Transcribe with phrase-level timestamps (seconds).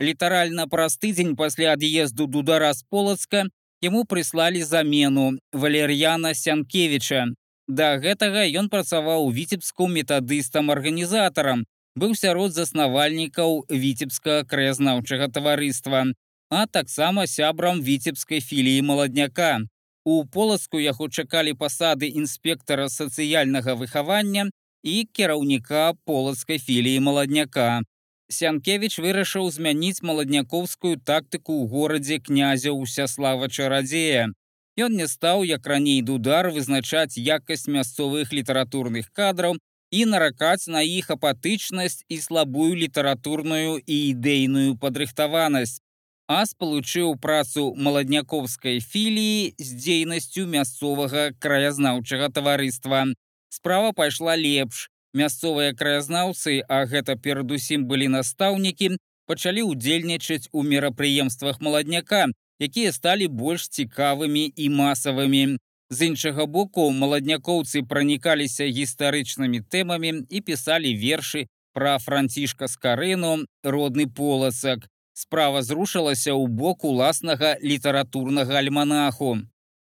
[0.00, 3.44] Літаральна праз тыдзень пасля ад'езду дудара з полацка
[3.84, 7.26] яму прыслалі замену валер'яна сянкевича.
[7.68, 11.66] Да гэтага ён працаваў віцебску метадыстам арганізатарам
[12.00, 16.08] быў сярод заснавальнікаў віцебскага краязнаўчага таварыства
[16.50, 19.60] а таксама сябрам віцебскай філіі маладняка.
[20.04, 24.48] У полацку яго чакалі пасады інспектара сацыяльнага выхавання
[24.82, 27.82] і кіраўніка полацкай філіі маладняка
[28.30, 34.30] Сянкевич вырашыў змяніць маладнякоўскую тактыку ў горадзе князя Усяслава Чарадзея.
[34.78, 39.58] Ён не стаў, як раней дудар вызначаць якасць мясцовых літаратурных кадраў
[39.90, 45.82] і наракаць на іх апатычнасць і слабую літаратурную і ідэйную падрыхтаванасць,
[46.30, 53.02] а спалучыў працу маладнякоўскай філіі з дзейнасцю мясцовага краязнаўчага таварыства.
[53.50, 58.96] Справа пайшла лепш, мясцовыя краязнаўцы, а гэта перадусім былі настаўнікі,
[59.26, 62.26] пачалі ўдзельнічаць у мерапрыемствах маладняка,
[62.58, 65.58] якія сталі больш цікавымі і масавымі.
[65.90, 74.86] З іншага боку маладнякоўцы пранікаліся гістарычнымі тэмамі і пісалі вершы пра францішка скарыну родны полацак.
[75.14, 79.42] Справа зрушылася ў бок уласнага літаратурнага альманаху.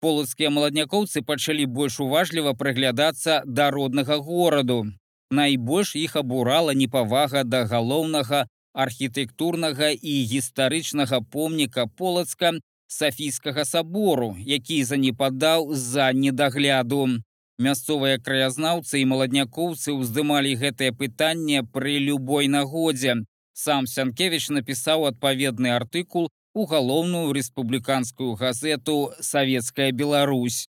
[0.00, 4.86] Полацкія маладнякоўцы пачалі больш уважліва прыглядацца да роднага гораду.
[5.30, 12.52] Найбольш іх абурала непавага да галоўнага архітэктурнага і гістарычнага помніка полацка
[12.90, 17.22] Сафійскага сабору, які занепадаў з-за недагляду.
[17.60, 23.22] Мясцовыя краязнаўцы і маладнякоўцы ўздымалі гэтае пытанне пры любой нагодзе.
[23.54, 30.69] Сам Сянкевич напісаў адпаведны артыкул у галоўную рэспубліканскую газету Савецкая Беларусь.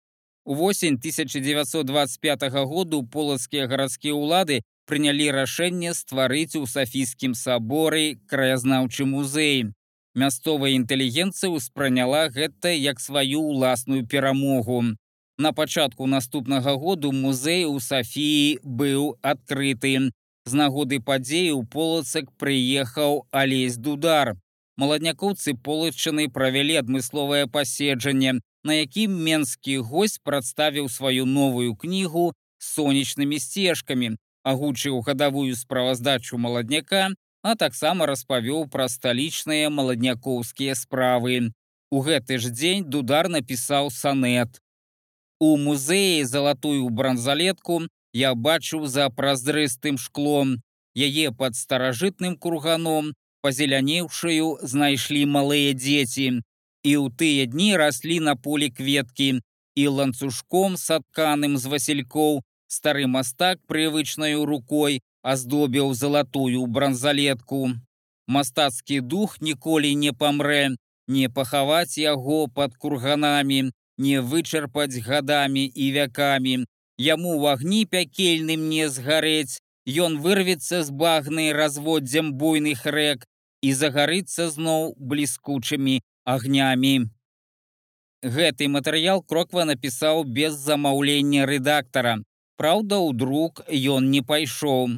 [0.46, 9.74] Увосень 1925 году полацкія гарадскія ўлады прынялі рашэнне стварыць у сафійскім саборы краязнаўчы музей.
[10.14, 14.94] Мясцовая інтэлігенцыя ўспрыняла гэта як сваю ўласную перамогу.
[15.38, 20.14] На пачатку наступнага году музей у Сафіі быў адкрыты.
[20.46, 24.38] З нагоды падзеі ў полацак прыехаў алесь дудар.
[24.78, 34.18] Маладнякоўцы полачыны правялі адмысловае паседжанне, на якім менскі госць прадставіў сваю новую кнігу сонечнымі сцежкамі,
[34.44, 37.14] агучыў гадавую справаздачу маладняка,
[37.46, 41.54] а таксама распавёў пра сталічныя маладнякоўскія справы.
[41.94, 44.58] У гэты ж дзень дудар напісаў санет.
[45.40, 50.58] У музеі залатую бранзалетку я бачыў за празрыстым шклом.
[50.96, 56.42] Яе пад старажытным курганом, пазелянеўшую знайшлі малыя дзеці
[56.86, 59.30] і ў тыя дні раслі на полі кветкі
[59.82, 62.40] і ланцужком сатканым з васількоў
[62.78, 65.02] стары мастак прывычнаю рукой
[65.34, 67.74] аздобіў залатую бранзалетку.
[68.28, 70.64] Мастацкі дух ніколі не памрэ,
[71.08, 73.60] не пахаваць яго пад курганамі,
[73.98, 76.56] не вычарпаць гадамі і вякамі.
[76.98, 83.26] Яму ў агні пякельным не згарэць, Ён вырвецца з багны разводдзям буйных рэк
[83.62, 87.10] і загарыцца зноў бліскучымі агнямі.
[88.26, 92.18] Гэты матэрыял кроква напісаў без замаўлення рэдактара.
[92.58, 94.98] Праўда, у друк ён не пайшоў.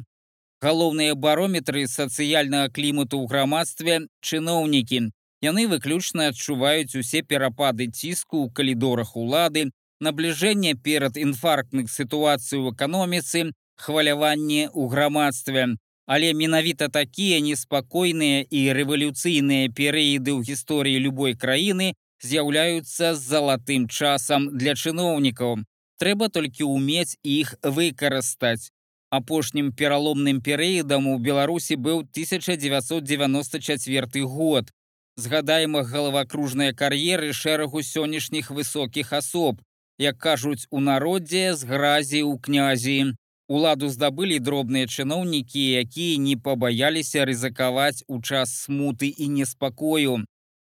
[0.64, 5.12] Галоўныя барометры сацыяльнага клімату ў грамадстве чыноўнікі.
[5.44, 13.52] Яны выключна адчуваюць усе перапады ціску ў калідорах улады, набліжэнне перад інфарктных сітуацый у эканоміцы,
[13.76, 15.78] хваляванне ў грамадстве.
[16.08, 21.92] Але менавіта такія неспакойныя і рэвалюцыйныя перыяды ў гісторыі любой краіны
[22.24, 25.60] з'яўляюцца залатым часам для чыноўнікаў.
[26.00, 28.72] Трэба толькі ўмець іх выкарыстаць.
[29.12, 34.70] Апошнім пераломным перыядам у Беларусі быў 1994 год.
[35.16, 39.60] Згадаем галавакружныя кар'еры шэрагу сённяшніх высокіх асоб,
[39.98, 43.12] як кажуць у народзе з гразі ў князі.
[43.48, 50.18] Уладу здабылі дробныя чыноўнікі, якія не пабаяліся рызыкаваць у час смуты і неспакою.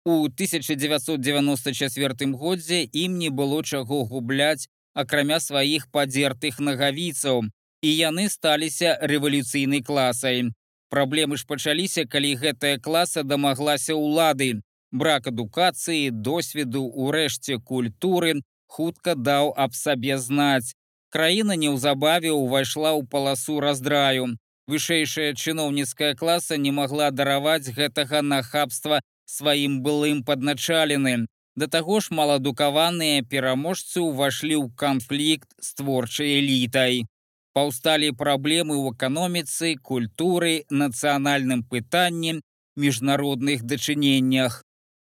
[0.05, 7.45] У 1994 годзе ім не было чаго губляць, акрамя сваіх падзертых нагавіцаў,
[7.85, 10.49] і яны сталіся рэвалюцыйнай класай.
[10.89, 14.65] Праблемы ж пачаліся, калі гэтая класа дамаглася ўлады.
[14.91, 20.73] Брак адукацыі, досведу, урэшце культуры хутка даў аб сабе знаць
[21.13, 24.33] краіна неўзабаве ўвайшла ў паласу раздраю.
[24.71, 31.27] Вышэйшая чыноўніцкая класа не магла дараваць гэтага нахабства сваім былым падначаленым.
[31.55, 37.05] Да таго ж маладукаваныя пераможцы ўвайшлі ў канфлікт з творчай элітай.
[37.53, 42.41] Паўсталі праблемы ў эканоміцы, культуры, нацыянальным пытанні,
[42.75, 44.63] міжнародных дачыненнях.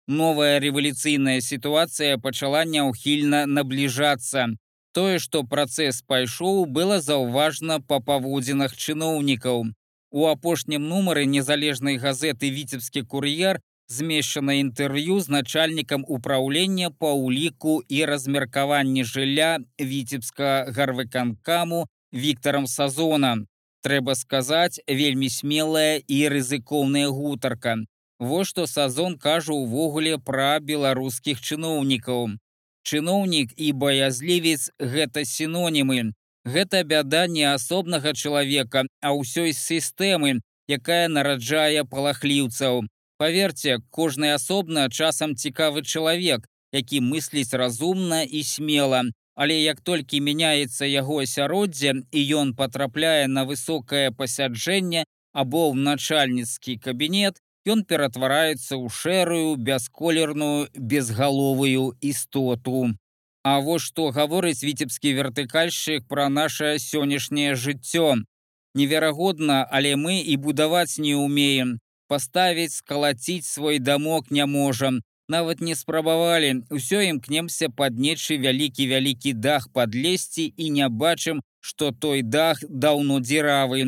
[0.07, 4.50] Новая рэвалюцыйная сітуацыя пачала няўхільна набліжацца.
[4.94, 9.72] Тое, што працэс пайшоў, было заўважна па паводзінах чыноўнікаў.
[10.12, 18.04] У апошнім нумары незалежнай газеты віцебскі кур'ер змешчана інтэрв'ю з начальнікам управлення па ўліку і
[18.12, 23.48] размеркаванні жылля віцебска гарвыканкаму Віктором Сазона.
[23.84, 27.80] Трэба сказаць, вельмі смелая і рызыкоўная гутарка.
[28.20, 32.36] Вось што Сазон кажа ўвогуле пра беларускіх чыноўнікаў.
[32.83, 36.12] Чыноўнік і баязлівец гэта сінонімы.
[36.45, 42.81] Гэта бяда не асобнага чалавека, а ўсёй сістэмы, якая нараджае палахліўцаў.
[43.22, 49.04] Паверце, кожны асобна часам цікавы чалавек, які мысліць разумна і смела.
[49.36, 56.77] Але як толькі мяняецца яго асяроддзе і ён патрапляе на высокае пасяджэнне або ў начальніцкі
[56.77, 57.38] кабінет,
[57.68, 62.96] ён ператвараецца ў шэрую, бясколерную, безгаловую істоту.
[63.44, 68.22] А вось што гаворыць віцебскі вертыкальшчык пра наше сённяшняе жыццё.
[68.74, 71.80] Неверагодна, але мы і будаваць не ўмеем
[72.12, 75.00] паставіць скалаціць свой дамок не можам
[75.34, 81.92] нават не спрабавалі ўсё імкнемся пад нечы вялікі вялікі дах падлезці і не бачым што
[82.06, 83.86] той дах даўно дзіравы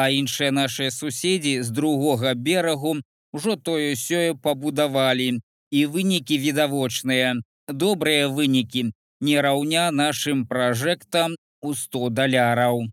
[0.00, 2.92] а іншыя нашыя суседзі з другога берагу
[3.32, 5.28] ўжо тое сёе пабудавалі
[5.70, 7.36] і вынікі відавочныя
[7.84, 8.88] добрыя вынікі
[9.20, 12.84] не раўня нашим пражэктам у 100 даляраў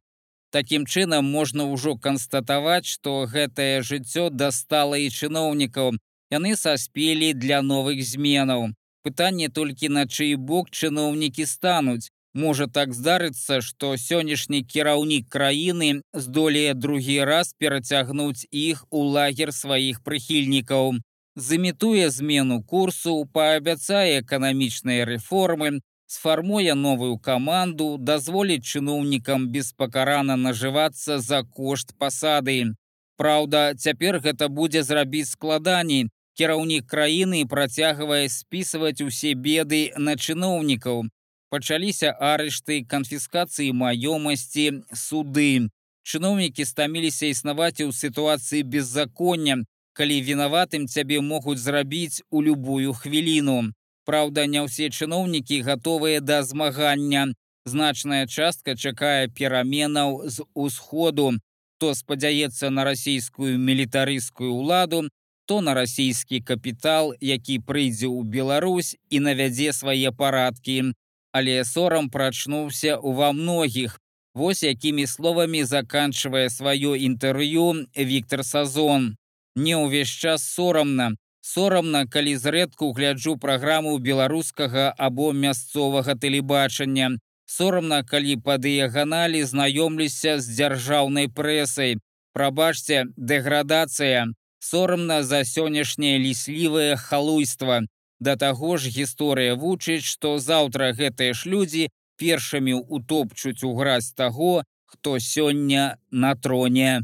[0.52, 5.94] Такім чынам можна ўжо канстатаваць, што гэтае жыццё дастала і чыноўнікаў.
[6.34, 8.74] Яны саспелі для новых зменаў.
[9.06, 12.10] Пытанне толькі на чый бок чыноўнікі стануць.
[12.34, 20.04] Можа так здарыцца, што сённяшні кіраўнік краіны здолее другі раз перацягнуць іх у лагер сваіх
[20.04, 21.02] прыхільнікаў.
[21.36, 31.98] Замітуе змену курсу, паабяцае эканамічныя рэформы, сфармуе новую каманду, дазволіць чыноўнікам беспакарана нажывацца за кошт
[31.98, 32.74] пасады.
[33.18, 36.10] Праўда, цяпер гэта будзе зрабіць складаней.
[36.38, 41.10] Кіраўнік краіны працягвае спісваць усе беды на чыноўнікаў.
[41.50, 45.70] Пачаліся арышты, канфіскацыі маёмасці, суды.
[46.06, 49.66] Чыноўнікі стаміліся існаваць у сітуацыі беззаконня,
[49.98, 53.74] калі вінаватым цябе могуць зрабіць у любую хвіліну.
[54.06, 57.34] Праўда, не ўсе чыноўнікі гатовыя да змагання.
[57.66, 61.34] Значная частка чакае пераменаў з усходу.
[61.82, 65.10] То спадзяецца на расійскую мілітарыскую ўладу,
[65.46, 70.94] то на расійскі капітал, які прыйдзе ў Беларусь і навядзе свае парадкі.
[71.32, 74.00] Але сорам прачнуўся ўва многіх.
[74.34, 79.16] Вось якімі словамі заканчвае сваё інтэрв'ю Віктор Сазон.
[79.56, 87.18] Не ўвесь час сорамна, Сорамна, калі зрэдку гляджу праграму беларускага або мясцовага тэлебачання.
[87.50, 91.98] Сорамна, калі па дыяганалі знаёмлюся з дзяржаўнай прэсай.
[92.38, 94.28] Прабачце, дэградацыя.
[94.60, 97.82] Сорамна за сённяшняе ліслівае халуйства.
[98.20, 101.88] Да таго ж гісторыя вучыць, што заўтра гэтыя ж людзі
[102.20, 107.02] першымі утопчуць у гразь таго, хто сёння на троне.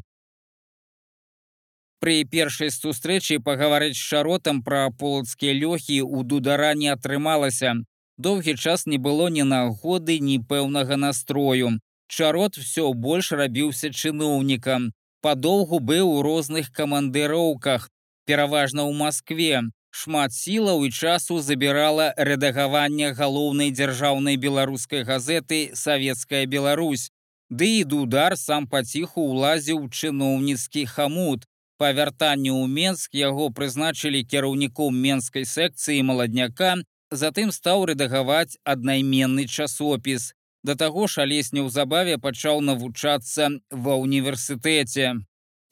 [2.04, 7.74] Пры першай сустрэчы пагаварыць з шаротам пра полацкія лёхі ў дудара не атрымалася.
[8.18, 11.80] Доўгі час не было ні нагоды, ні пэўнага настрою.
[12.08, 14.92] Чарот ўсё больш рабіўся чыноўнікам.
[15.26, 17.90] Падоўгу быў у розных камандыроўках,
[18.30, 19.64] пераважна ў Маскве.
[19.96, 27.10] Шмат сілаў і часу забірала рэдагаванне галоўнай дзяржаўнай беларускай газеты Савецкая Беларусь.
[27.50, 31.46] Ды і дудар сам паціху ўлазіў чыноўніцкі хамут,
[31.78, 36.76] Па вяртанню ў Менск яго прызначылі кіраўніком менскай секцыі маладняка,
[37.12, 40.32] затым стаў рэдагаваць аднайменны часопіс.
[40.64, 43.50] Да таго ж алесь неўзабаве пачаў навучацца
[43.88, 45.12] ва ўніверсітэце.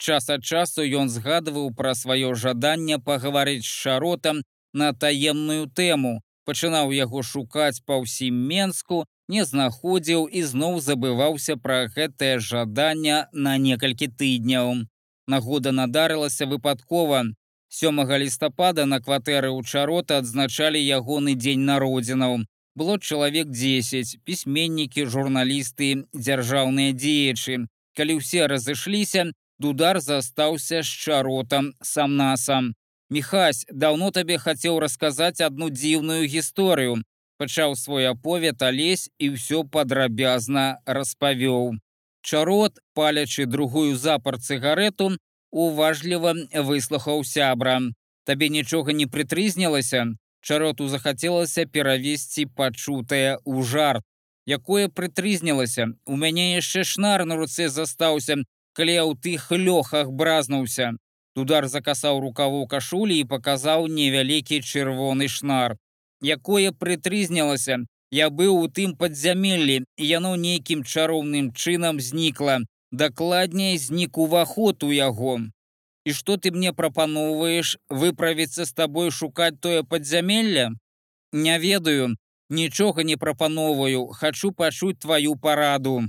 [0.04, 4.42] Час ад часу ён згадваў пра сваё жаданне пагаварыць з шаротам
[4.82, 11.78] на таемную тэму, пачынаў яго шукаць па ўсім менску, не знаходзіў і зноў забываўся пра
[11.94, 14.74] гэтае жаданне на некалькі тыдняў.
[15.28, 17.24] Нагода надарылася выпадкова.
[17.70, 22.44] 7 лістапада на кватэры ў чарота адзначалі ягоны дзень народзінаў.
[22.76, 27.72] Было чалавек 10, пісьменнікі, журналісты, дзяржаўныя дзеячы.
[27.96, 32.74] Калі ўсе разышліся, дудар застаўся з чаротам сам насам.
[33.10, 37.02] Міхась, даўно табе хацеў расказаць адну дзіўную гісторыю.
[37.38, 41.78] Пачаў свой аповед алесь і ўсё падрабязна распавёў.
[42.22, 45.18] Чарот, палячы другую запар цыгарету,
[45.52, 46.34] уважліва
[46.70, 47.82] выслухаў сябра.
[48.26, 50.06] Табе нічога не прытрызнялася.
[50.42, 54.04] Чароту захацелася перавесці пачутае ў жарт.
[54.46, 58.44] Якое прытрызнялася, у мяне яшчэ шнар на руцэ застаўся,
[58.74, 60.94] калі я ў тых лёхах бразнуўся.
[61.36, 65.78] Дудар закасаў рукаву кашулі і паказаў невялікі чырвоны шнар.
[66.22, 72.62] Якое прытрызнялася, я быў у тым падзямеллі, і яно нейкім чароўным чынам знікла.
[72.92, 75.40] Дакладней знік уваход у яго.
[76.06, 80.70] І што ты мне прапаноўваеш выправіцца з табой шукаць тое падзямелля?
[81.34, 82.14] Не ведаю,
[82.50, 86.04] нічога не прапаноўваю, хачу пачуць тваю параду.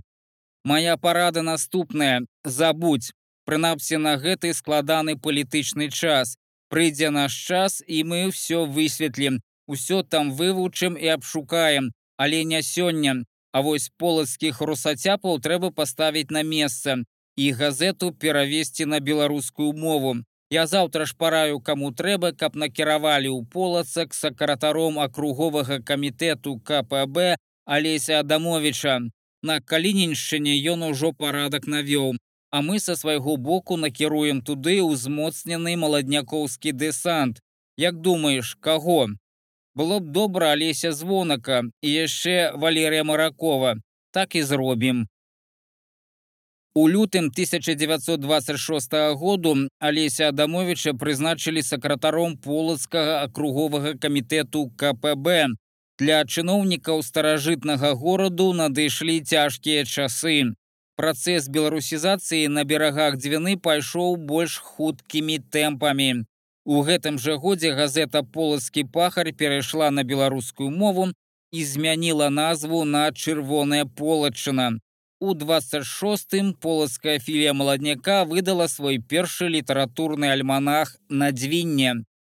[0.64, 3.12] Мая парада наступная, забудь,
[3.44, 6.37] прынамсі на гэты складаны палітычны час.
[6.73, 13.28] Прыйдзе наш час і мы ўсё высветлім, усё там вывучым і абшукаем, але не сёння.
[13.52, 16.97] А вось полацкіх русацяпаў трэба паставіць на месца
[17.37, 20.16] і газету перавесці на беларускую мову.
[20.50, 28.25] Я заўтра ж параю каму трэба, каб накіравалі ў полацак сакратаром акруговага камітэту КПБ Алеся
[28.25, 29.12] Адамовича.
[29.44, 32.16] На калініншчыне ён ужо парадак навёў,
[32.50, 37.42] а мы са свайго боку накіруем туды ўзмоцнены маладнякоўскі дэсант.
[37.76, 39.00] Як думаеш, каго?
[39.74, 43.74] Было б добра алеся звонака і яшчэ валерыя маракова
[44.14, 45.08] так і зробім
[46.74, 55.54] у лютым 1926 году алеся адамовича прызначылі сакратаром полацкага акруговага камітэту кпб
[56.00, 60.36] для чыноўнікаў старажытнага гораду надышлі цяжкія часы
[61.00, 66.12] працэс беларусізацыі на берагах дзвяны пайшоў больш хуткімі тэмпамі
[66.64, 71.10] У гэтым жа годзе газета полацкі пахар перайшла на беларускую мову
[71.52, 74.70] і змяніла назву на чырвоная полачына.
[75.20, 81.94] У 26 полацкая філія маладняка выдала свой першы літаратурны альманах надзвінне.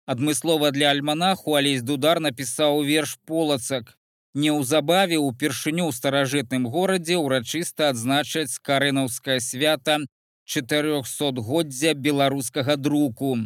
[0.09, 3.91] Адмыслова для альманаху алесь дудар напісаў верш полацак.
[4.33, 9.99] Неўзабаве ўпершыню ў старажытным горадзе ўрачыста адзначаць карынаўскае свята
[10.49, 13.37] 400годдзя беларускага друку.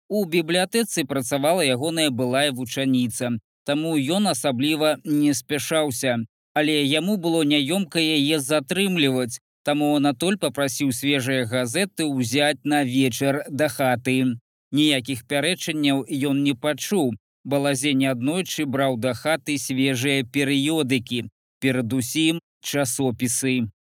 [0.09, 3.37] У бібліятэцы працавала ягоная былая вучаніца,
[3.69, 6.17] таму ён асабліва не спяшаўся,
[6.57, 13.69] але яму было няёмка яе затрымліваць, таму Анатоль папрасіў свежыя газеты ўзяць на вечар да
[13.69, 14.41] хаты.
[14.73, 17.13] Ніякіх пярэчанняў ён не пачуў,
[17.45, 21.29] балазе неаднойчы браў да хаты свежыя перыёдыкі,
[21.61, 23.71] перадусім часопісы.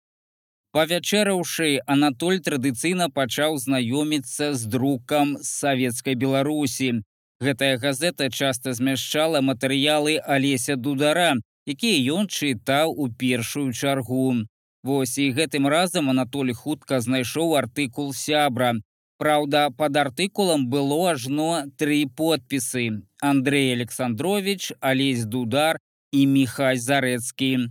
[0.73, 7.03] Павячэраўшы, Анатоль традыцыйна пачаў знаёміцца з друкам з савецкай Беларусі.
[7.41, 11.35] Гэтая газета часта змяшчала матэрыялы Алеся Дудара,
[11.67, 14.47] якія ён чытаў у першую чаргу.
[14.83, 18.79] Вось і гэтым разам Анатоль хутка знайшоў артыкул сябра,
[19.21, 25.77] Праўда, пад артыкулам было ажно тры подпісы: Андрей Александрович, Алесь Дудар
[26.11, 27.69] і Міхай Зарэцкі.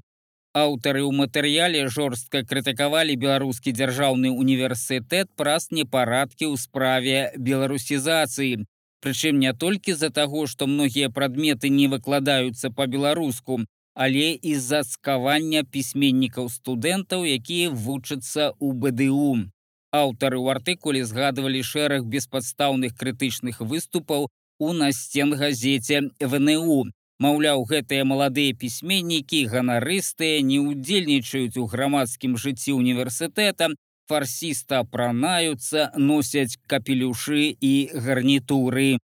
[0.58, 8.66] Аўтары ў матэрыяле жорстка крытыкавалі беларускі дзяржаўны універсітэт праз непарадкі ў справе беларусізацыі.
[9.00, 13.62] Прычым не толькі з-за таго, што многія прадметы не выкладаюцца па-беларуску,
[13.94, 19.54] але і-за цкавання пісьменнікаў студэнтаў, якія вучацца ў БДУ.
[19.94, 24.30] Аўтары ў артыкуле згадвалі шэраг беспадстаўных крытычных выступаў
[24.60, 26.90] у насцен газеце ВНУ.
[27.20, 33.68] Маўляў, гэтыя маладыя пісьменнікі ганарыстыя не ўдзельнічаюць у грамадскім жыцці універсітэта,
[34.08, 37.74] фарсіста апранаюцца, носяць капелюшы і
[38.08, 39.04] гарнітуры.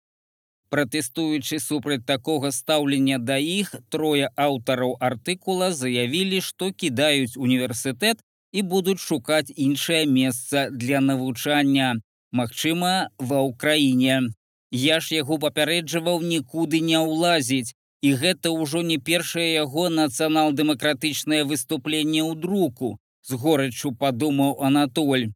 [0.72, 8.24] Пратэстуючы супраць такога стаўлення да іх, трое аўтараў артыкула заявілі, што кідаюць універсітэт
[8.56, 11.94] і будуць шукаць іншае месца для навучання.
[12.32, 14.32] Магчыма, ва ўкраіне.
[14.72, 22.22] Я ж яго папярэджваў нікуды не ўлазіць, і гэта ўжо не першае яго нацыянал-дэмакратычнае выступленне
[22.22, 25.32] ў друку, з горачу падумаў Анатоль.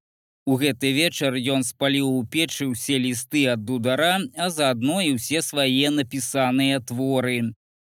[0.49, 5.41] У гэты вечар ён спаліў у печы ўсе лісты ад дудара, а заадно і ўсе
[5.45, 7.53] свае напісаныя творы.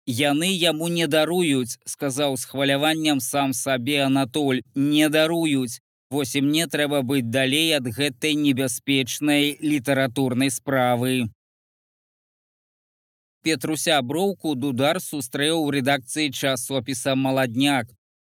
[0.06, 5.78] Яны яму не даруюць, сказаў з хваляваннем сам сабе Анатоль, не даруюць.
[6.10, 11.30] Вось і мне трэба быць далей ад гэтай небяспечнай літаратурнай справы.
[13.42, 17.88] Петруся броўку дудар сустрэў у рэдакцыі часопіса маладняк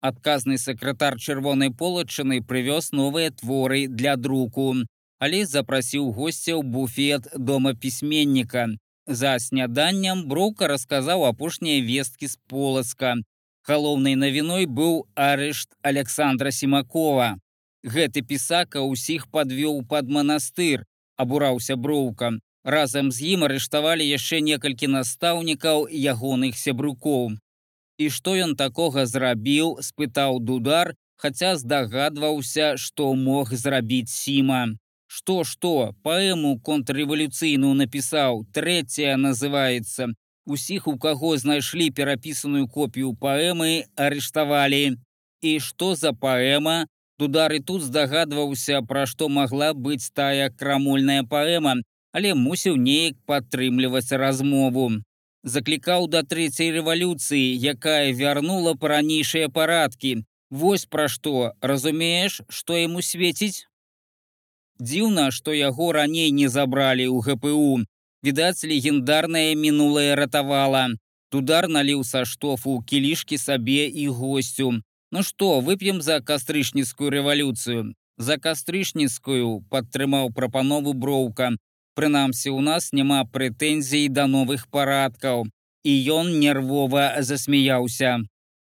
[0.02, 4.74] адказны сакратар чырвонай полачыны прывёз новыя творы для друку,
[5.22, 8.66] але запрасіў госцяў буфет дома пісьменніка.
[9.06, 13.14] За сняданням броўка расказаў апошнія весткі з полацка.
[13.66, 17.38] Галоўнай навіной быў арышт Александра Семакова.
[17.86, 20.82] Гэты пісака ўсіх падвёў пад манастыр,
[21.16, 22.34] абураўся броўка.
[22.64, 27.34] Разам з ім арыштавалі яшчэ некалькі настаўнікаў ягоных сябрукоў.
[27.98, 34.62] І што ён такога зрабіў, спытаў дудар, хаця здагадваўся, што мог зрабіць сіма.
[35.06, 40.14] Што што, паэму контррэвалюцыйную напісаў, трэцяя называецца.
[40.46, 44.96] Усіх, у каго знайшлі перапісаную копію паэмы, арыштавалі.
[45.42, 46.86] І што за паэма?
[47.18, 51.74] Дудар і тут здагадваўся, пра што магла быць тая крамольная паэма,
[52.12, 54.90] але мусіў неяк падтрымліваць размову
[55.42, 60.22] заклікаў да трэцяй рэвалюцыі, якая вярнула па ранейшыя парадкі.
[60.50, 63.66] Вось пра што разумееш, што яму свеціць.
[64.80, 67.86] Дзіўна, што яго раней не забралі ў ГПУ.
[68.22, 70.88] Відаць, легендарнае мінулае ратавала.
[71.32, 74.70] Тудар наліў са штофу кілішкі сабе і госцю.
[75.12, 77.92] Ну што, вып'ем за кастрычніцкую рэвалюцыю.
[78.18, 81.56] За кастрычніцкую падтрымаў прапанову броўка,
[81.94, 85.44] Прынамсі, у нас няма прэтэнзій да новых парадкаў.
[85.84, 88.18] І ён нервова засмяяўся.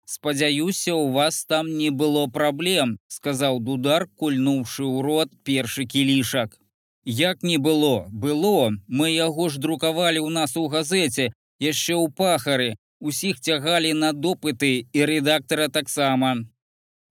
[0.05, 6.59] Спадзяюся, у вас там не было праблем, сказаў дудар, кульнуўшы ў рот першы кілішак.
[7.05, 11.29] Як не было, было, мы яго ж друкавалі ў нас у газеце,
[11.61, 16.35] яшчэ ў пахары, усіх цягалі на допыты і рэдактара таксама.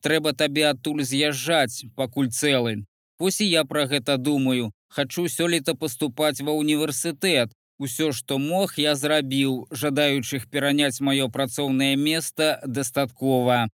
[0.02, 2.84] Трэба табе адтуль з'язджаць, пакуль цэлы.
[3.18, 7.50] Вось і я пра гэта думаю, хачу сёлета паступаць ва ўніверсітэт.
[7.78, 13.66] Усё, што мог, я зрабіў, жадаючых пераняць маё працоўнае месца дастаткова.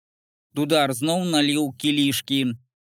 [0.57, 2.41] Дудар зноў наліў кілішкі.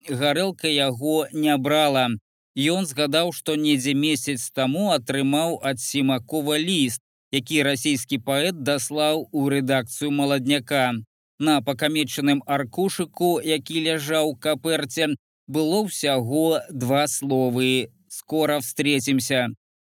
[0.08, 2.06] Гарэлка яго не брала.
[2.54, 7.02] Ён згадаў, што недзе месяц таму атрымаў ад сімакова ліст,
[7.34, 10.94] які расійскі паэт даслаў у рэдакцыю маладняка.
[11.38, 15.14] На пакамечаным аркушыку, які ляжаў каперце,
[15.46, 19.48] было ўсяго два словы скоро встретимся.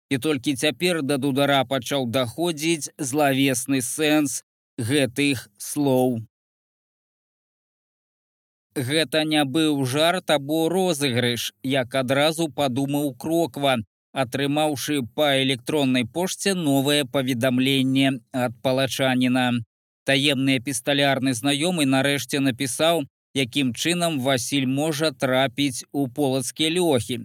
[0.09, 4.41] І толькі цяпер да дудара пачаў даходзіць злавесны сэнс
[4.77, 6.21] гэтых слоў.
[8.75, 13.77] Гэта не быў жарт або розыгрыш, як адразу падумаў кроква,
[14.13, 19.61] атрымаўшы па электроннай пошце новае паведамленне ад палачаніна.
[20.05, 23.03] Таемны эпісталярны знаёмы нарэшце напісаў,
[23.33, 27.19] якім чынам Васіль можа трапіць у полацкія лёхі.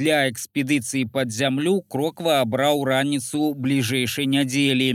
[0.00, 4.86] Для экспедыцыі пад зямлю кроква абраў раніцу бліжэйшай нядзелі.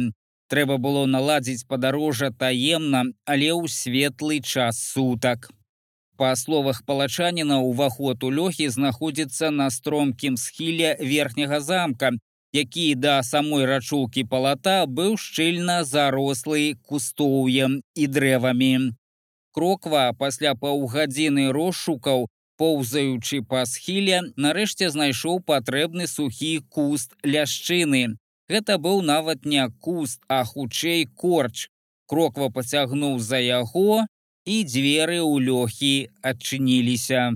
[0.50, 5.46] Трэба было наладзіць падарожжа таемна, але ў светлы час сутак.
[6.18, 12.10] Па словах палачаніна ўваход у лёхі знаходзіцца на стромкім схіле верхняга замка,
[12.58, 18.74] які да самой рачулкі палата быў шчыльна зарослы кустоўем і дрэвамі.
[19.54, 22.26] Кроква пасля паўгадзіны розшукаў
[22.62, 28.18] поўзаючы па схіле, нарэшце знайшоў патрэбны сухі куст ляшчыны.
[28.50, 31.68] Гэта быў нават не куст, а хутчэй корч.
[32.06, 34.06] Кроква пацягнуў за яго,
[34.46, 37.34] і дзверы ў лёхі адчыніліся.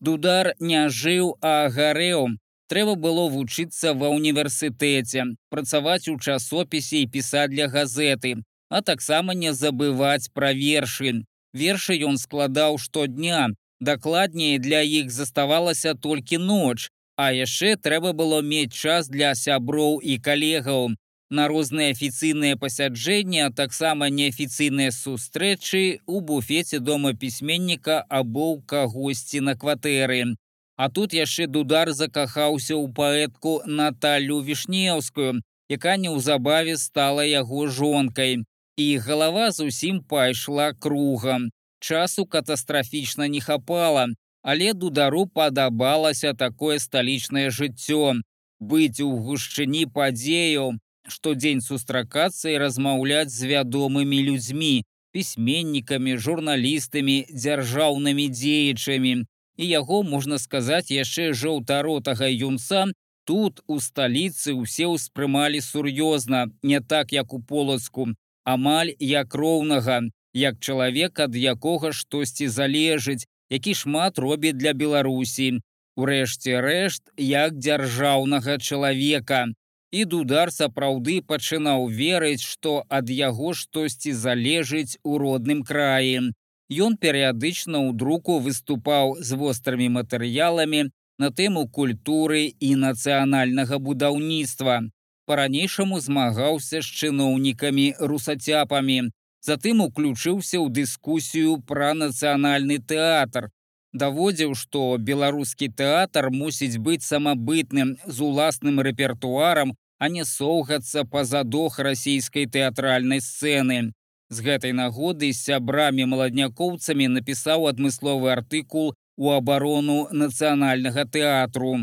[0.00, 2.36] Дудар не жыў, а гарэў.
[2.68, 8.44] Трэба было вучыцца ва ўніверсітэце, працаваць у часопісе і пісаць для газеты.
[8.74, 11.22] а таксама не забываць пра вершы.
[11.54, 13.54] Вершы ён складаў штодня.
[13.80, 20.18] Дакладней для іх заставалася толькі ноч, а яшчэ трэба было мець час для сяброў і
[20.18, 20.94] калегаў.
[21.30, 29.40] На розныя афіцыйныя пасяджэнні, а таксама неафіцыйныя сустрэчы у буфеце дома пісьменніка або ў кагосьці
[29.40, 30.34] на кватэры.
[30.76, 35.38] А тут яшчэ дудар закахаўся ў паэтку Наталю вішнеўскую,
[35.70, 38.42] якая неўзабаве стала яго жонкай
[38.76, 41.50] і галава зусім пайшла кругам.
[41.80, 44.08] Часу катастрафічна не хапала,
[44.42, 48.20] але дудару падабалася такое сталічнае жыццё.
[48.60, 59.14] Быць у гушчыні падзеяў, штодзень сустракацца і размаўляць з вядомымі людзьмі, пісьменнікамі, журналістамі, дзяржаўнымі дзеячамі.
[59.56, 62.86] І яго можна сказаць яшчэ жоўтаротага юнца,
[63.24, 68.08] тут у сталіцы ўсе ўспрымалі сур'ёзна, не так як у полацку,
[68.44, 70.00] амаль як роўнага,
[70.34, 75.60] як чалавек, ад якога штосьці залежыць, які шмат робіць для Беларусі.
[75.96, 79.46] Урэшце рэшт, як дзяржаўнага чалавека.
[79.94, 86.34] І дудар сапраўды пачынаў верыць, што ад яго штосьці залежыць у родным краі.
[86.66, 90.90] Ён перыядычна ў друку выступаў з вострымі матэрыяламі
[91.22, 94.82] на тэму культуры і нацыянальнага будаўніцтва
[95.26, 99.10] по-ранейшаму змагаўся з чыноўнікамі русацяпамі.
[99.44, 103.50] Затым уключыўся ў дыскусію пра нацыянальны тэатр.
[103.92, 111.78] Даводзіў, што беларускі тэатр мусіць быць самабытным з уласным рэпертуарам, а не соўгацца па задох
[111.78, 113.92] расійскай тэатральнай сцэны.
[114.34, 121.74] З гэтай нагоды з сябрамі маладнякоўцамі напісаў адмысловы артыкул у абарону нацыянальнага тэатру.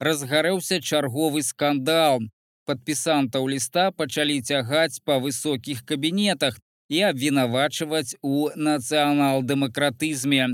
[0.00, 2.24] Разгарэўся чарговы скандал
[2.66, 10.46] падпісантаў ліста пачалі цягаць па высокіх кабінетах і абвінавачваць у нацыянал-дэмакратызме.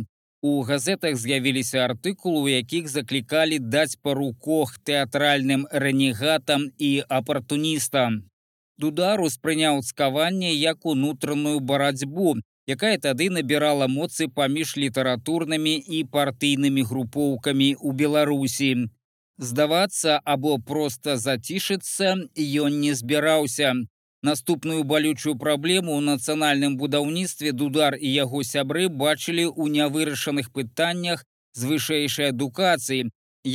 [0.43, 8.25] У газетах з'явіліся артыкулы, у якіх заклікалі даць па руках тэатральным рэнегатам і апартуністам.
[8.81, 17.77] Дудар успрыняў цкаванне як унутраную барацьбу, якая тады набірала моцы паміж літаратурнымі і партыйнымі групоўкамі
[17.77, 18.71] ў Беларусі
[19.41, 22.15] здавацца або проста зацішыцца
[22.65, 23.73] ён не збіраўся.
[24.23, 31.25] Наступную балючую праблему ў нацыянальным будаўніцтве дудар і яго сябры бачылі ў нявырашаных пытаннях
[31.57, 33.09] з вышэйшай адукацыі,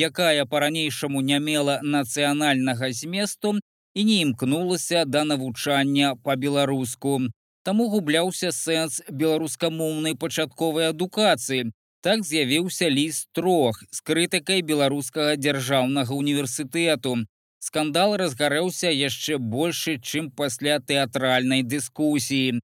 [0.09, 3.53] якая па-ранейшаму не мела нацыянальнага зместу
[3.93, 7.21] і не імкнулася да навучання па-беларуску.
[7.61, 11.69] Таму губляўся сэнс беларускамоўнай пачатковай адукацыі,
[12.05, 17.13] Так з'явіўся ліст трох з крытыкай беларускага дзяржаўнага універсітэту.
[17.57, 22.59] Скандал разгарэўся яшчэ большы, чым пасля тэатральнай дыскусіі.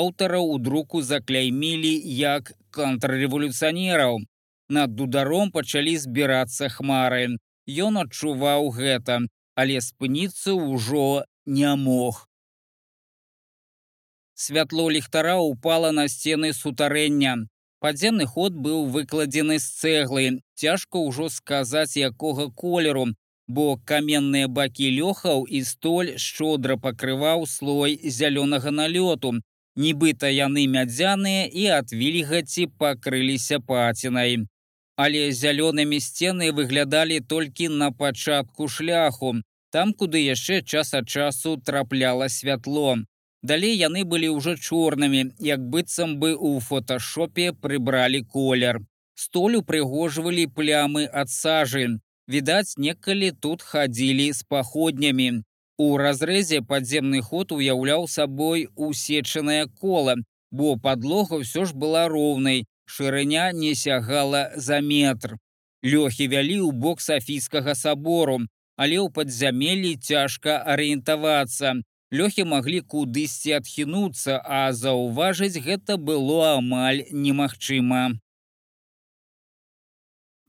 [0.00, 4.16] Аўтараў у друку закляймілі як контррэволюцыянераў.
[4.76, 7.26] Над дударом пачалі збірацца хмары.
[7.68, 9.18] Ён адчуваў гэта,
[9.60, 12.22] але спыніцца ўжо не мог.
[14.46, 17.36] Святло ліхтара упала на сцены сутарэння.
[17.80, 20.24] Падземны ход быў выкладзены з цэглы.
[20.54, 23.06] Цяжка ўжо сказаць, якога колеру,
[23.48, 29.36] бо каменныя бакі лёхаў і столь шчодра пакрываў слой зялёнага налёту.
[29.76, 34.46] Нібыта яны мядзяныя і ад вільгаці пакрыліся пацінай.
[34.96, 39.34] Але зялёнымі сцены выглядалі толькі на пачатку шляху,
[39.70, 42.96] там, куды яшчэ час ад часу трапляла святло.
[43.48, 48.80] Далей яны былі ўжо чорнымі, як быццам бы ў фотошопе прыбралі колер.
[49.14, 51.84] Столь упрыгожвалі плямы ад сажы.
[52.26, 55.28] Відаць, некалі тут хадзілі з паходнямі.
[55.78, 60.16] У разрэзе падземны ход уяўляў сабой усечанае кола,
[60.50, 65.38] бо падлога ўсё ж была роўнай, шырыня не сягала за метр.
[65.86, 68.40] Лёхі вялі ў бок сафійскага сабору,
[68.74, 71.76] але ў падзямелі цяжка арыентавацца.
[72.14, 78.14] Лёхі маглі кудысьці адхінуцца, а заўважыць гэта было амаль немагчыма.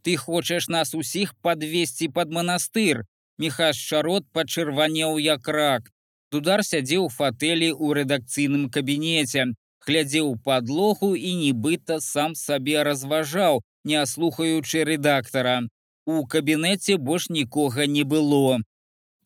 [0.04, 3.04] Ты хочаш нас усіх падвесці пад манастыр.
[3.38, 5.90] Міхаш шарот пачырванеў як рак.
[6.32, 9.44] Дудар сядзеў у фатэлі ў рэдакцыйным кабінеце,
[9.86, 15.58] глядзеў падлогу і нібыта сам сабе разважаў, не слухаючы рэдактара.
[16.06, 18.60] У кабінеце больш нікога не было.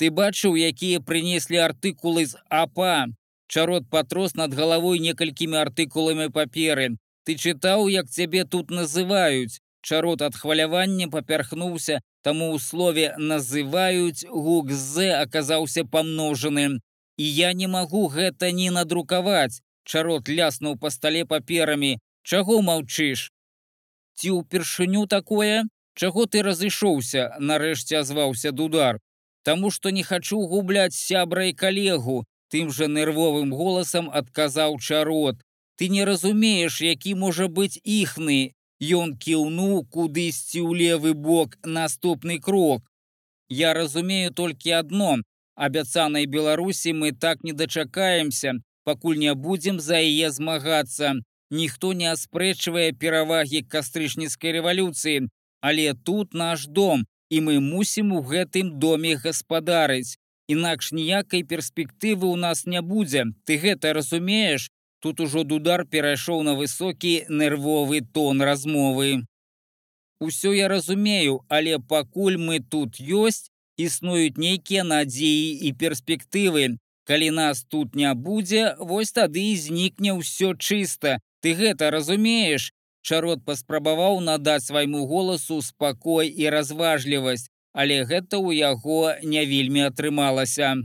[0.01, 3.13] Ты бачыў, якія прынеслі артыкулы з АПА.
[3.45, 6.97] Чарот патрос над галавой некалькімі артыкуламі паперы.
[7.21, 9.61] Ты чытаў, як цябе тут называюць.
[9.85, 16.81] Чарот ад хвалявання папярхнуўся, таму ў слове называюць гук з аказаўся памножаны.
[17.21, 19.61] і я не магу гэта не надрукаваць.
[19.85, 21.99] Чарот ляснуў па стале паперамі.
[22.23, 23.29] Чаго маўчыш?
[24.17, 25.69] Ці ўпершыню такое?
[25.93, 28.97] Чаго ты разышоўся, нарэшце азваўся дудар.
[29.43, 32.23] Таму што не хачу губляць сябра і калегу,
[32.53, 35.41] тым жа нервовым голасам адказаў чарот.
[35.77, 38.53] Ты не разумееш, які можа быць іхны.
[38.81, 42.81] Ён кіўнуў кудысьці ў левы бок наступны крок.
[43.49, 45.17] Я разумею толькі адно.
[45.55, 51.13] Абяцанай Беларусі мы так не дачакаемся, пакуль не будзем за яе змагацца.
[51.51, 55.27] Ніхто не аспрэчвае перавагі кастрычніцкай рэвалюцыі,
[55.61, 60.19] але тут наш дом, і мы мусім у гэтым доме гаспадарыць.
[60.51, 63.31] Інакш ніякай перспектывы ў нас не будзе.
[63.47, 64.67] Ты гэта разумееш,
[65.01, 69.25] Тут ужо дудар перайшоў на высокі нервовы тон размовы.
[70.21, 73.49] Усё я разумею, але пакуль мы тут ёсць,
[73.81, 76.77] існуюць нейкія надзеі і перспектывы.
[77.09, 81.17] Калі нас тут не будзе, вось тады і знікне ўсё чыста.
[81.41, 82.69] Ты гэта разумееш?
[83.01, 90.75] Чарот паспрабаваў надаць свайму голасу спакой і разважлівасць, але гэта ў яго не вельмі атрымалася.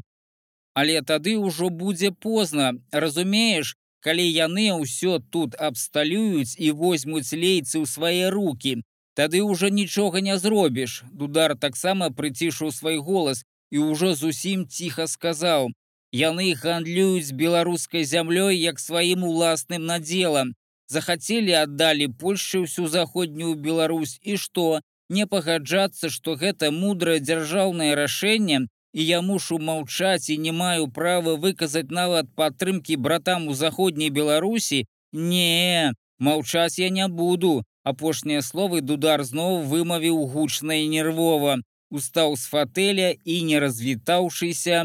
[0.76, 7.87] Але тады ўжо будзе позна, разумееш, калі яны ўсё тут абсталююць і возьмуць лейцы ў
[7.90, 8.76] свае руки,
[9.18, 11.02] тады ўжо нічога не зробіш.
[11.12, 15.72] Дудар таксама прыцішыў свой голас і ўжо зусім ціха сказаў:
[16.12, 20.55] Яны гандлююць беларускай зямлёй як сваім уласным надзелам.
[20.88, 28.66] Захацелі аддалі Польшчы ўсю заходнюю Беларусь і што, не пагаджацца, што гэта мудрае дзяржаўнае рашэнне
[28.96, 34.87] і я мушу маўчаць і не маю права выказаць нават падтрымкі братам у заходняй беларусі
[35.12, 37.62] не маўчаць я не буду.
[37.87, 41.59] Апошнія словы дудар зноў вымавіў гучна і нервова
[41.90, 44.83] устаў з фатэля і не развітаўшыся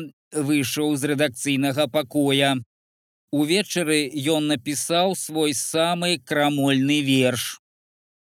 [0.49, 2.51] выйшаў з рэдакцыйнага пакоя
[3.31, 7.59] увечары ён напісаў свой самы крамольны верш.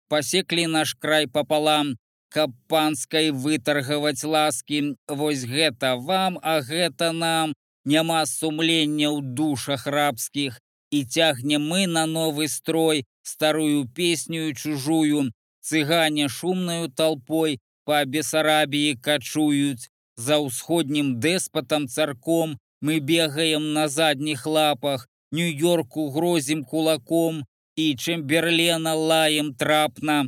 [0.08, 1.96] Пасеклі наш край папалам
[2.32, 4.96] каб панскай вытаргаваць ласкі.
[5.08, 7.52] Вось гэта вам а гэта нам.
[7.84, 10.60] Няма сумлення ў душах рабскіх.
[10.92, 15.32] І цягнем мы на новы строй старую песню чужую.
[15.60, 19.88] Цыгане шумнаю толпой па бесарабіі качуюць.
[20.16, 27.44] За ўсходнім дэспатам царком мы бегаем на задніх лапах нью-йорку грозім кулаком
[27.76, 30.26] і чэмберлена лаем трапна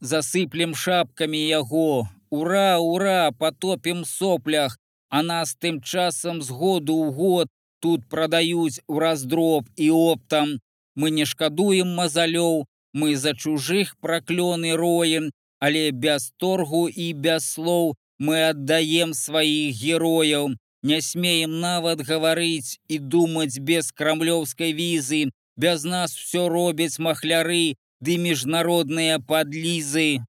[0.00, 2.08] засыплем шапкамі яго.
[2.30, 4.78] Ура, ура, потопім соплях,
[5.08, 7.46] а нас тым часам з году ў год
[7.80, 10.58] тут прадаюць у раздроб і оптам.
[10.96, 15.30] Мы не шкадуем мазалёў, мы за чужых праклёны роем,
[15.60, 20.56] але без торгу і без слоў мы аддаем сваіх герояў.
[20.88, 25.20] Не смеем нават гаварыць і думаць без крамлёўскай візы.
[25.56, 30.22] Без нас все робяць махляры, ды міжнародныя падлізы.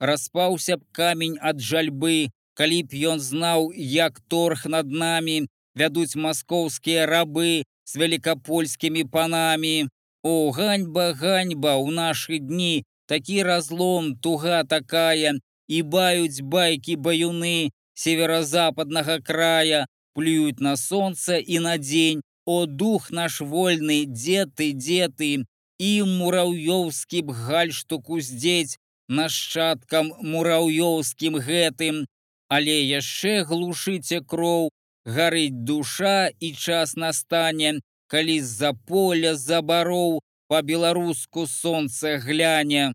[0.00, 5.36] Распаўся б камень ад жальбы, калі б ён знаў, як торг над намі
[5.78, 9.86] вядуць маскоўскія рабы з вялікапольскімі панамі.
[10.26, 15.38] О ганьба ганьба ў нашы дні такі разлом туга такая
[15.68, 22.22] і баюць байкі баюны северо-западнага края, плююць на сонца і на дзень.
[22.44, 25.44] О дух наш вольны, дзе ты, дзе ты,
[25.78, 32.02] і мураўёўскі б гальштук уздзець нашчадкам мураўёўскім гэтым,
[32.48, 34.70] але яшчэ глушыце кроў,
[35.06, 42.92] гарыць душа і час настане, калі з-за поля забароў па-беларуску сонца гляне.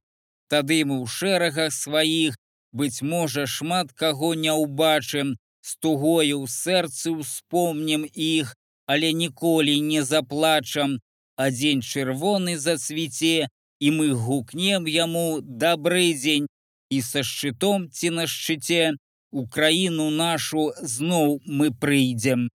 [0.51, 2.38] Тады мы ў шэрагах сваіх,
[2.71, 5.36] быць можа, шмат каго не ўбачым,
[5.67, 8.56] з тугою ў сэрцы ўспомнім іх,
[8.88, 10.99] але ніколі не заплачам,
[11.36, 16.47] а дзень чырвоны зацвіце, і мы гукнем яму добрый дзень
[16.89, 18.95] і са шчытом ці на шчыце
[19.32, 22.47] Украіну нашу зноў мы прыйдзем.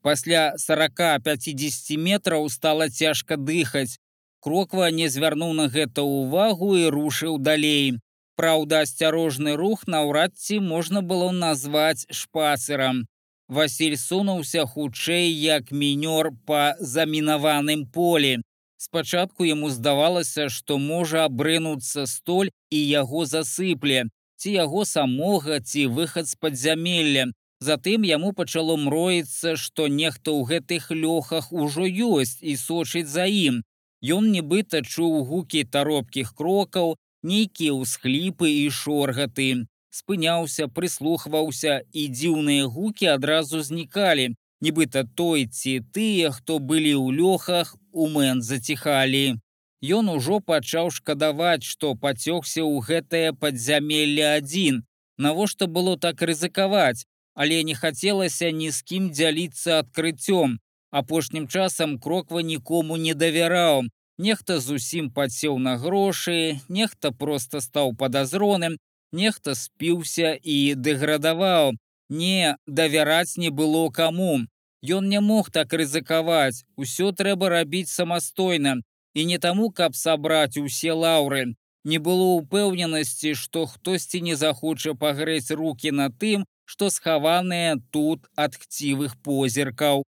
[0.00, 3.98] Пасля 40-50 метраў стала цяжка дыхаць.
[4.38, 7.98] Кроква не звярнуў на гэта ўвагу і рушыў далей.
[8.36, 13.04] Праўда, асцярожны рух наўрад ці можна было назваць шпацерам.
[13.48, 18.40] Васіль сунуўся хутчэй як мінёр па замінаваным полі.
[18.76, 26.28] Спачатку яму здавалася, што можа абрынуцца столь і яго засыпле, ці яго самога ці выхад
[26.28, 27.30] з падзямелля.
[27.60, 33.62] Затым яму пачало мроіцца, што нехта ў гэтых лёхах ужо ёсць і сочыць за ім.
[34.04, 39.66] Ён нібыта чуў гукі таропкіх крокаў, нейкія ўсхліпы і шоргаты.
[39.94, 44.34] спыняўся, прыслухваўся, і дзіўныя гукі адразу знікалі.
[44.64, 49.38] Нібыта той ці тыя, хто былі ў лёхах, у мэн заціхалі.
[49.84, 54.82] Ён ужо пачаў шкадаваць, што пацёгся ў гэтае падзямелле адзін.
[55.18, 60.58] Навошта было так рызыкаваць, але не хацелася ні з кім дзяліцца адкрыццём.
[60.90, 63.84] Апошнім часам кроква нікому не давяраў.
[64.18, 68.76] Нехта зусім падсеў на грошы, нехта проста стаў падазроным,
[69.12, 71.74] нехта спіўся і дэградаваў.
[72.08, 74.46] Не, давяраць не было каму.
[74.84, 78.82] Ён не мог так рызыкаваць, усё трэба рабіць самастойна.
[79.14, 81.54] І не таму, каб сабраць усе лаўры.
[81.84, 88.54] Не было ўпэўненасці, што хтосьці не захоча пагрэць руки на тым, што схаваныя тут ад
[88.54, 90.04] хцівых позіркаў.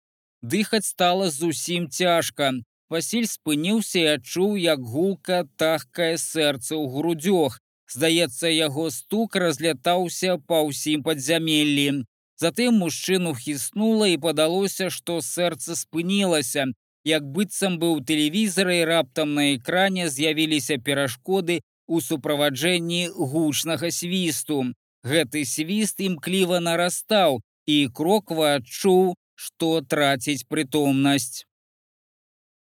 [0.42, 2.52] Дыхаць стала зусім цяжка.
[2.92, 7.56] Васіль спыніўся і адчуў, як гулка тахкае сэрца ў грудзёх.
[7.88, 12.04] Здаецца, яго стук разлятаўся па ўсім падзямеллі.
[12.42, 16.66] Затым мужчыну хіснула і падалося, што сэрца спынілася.
[17.08, 24.58] Як быццам быў тэлевізары раптам на экране з'явіліся перашкоды у суправаджэнні гучнага свісту.
[25.12, 31.48] Гэты свіст імкліва нарастаў, і кроква адчуў, што траціць прытомнасць.